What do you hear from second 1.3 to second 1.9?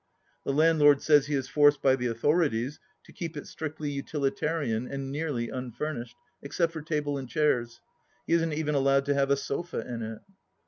is forced